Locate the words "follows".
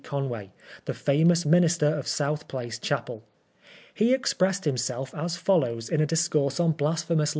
5.37-5.89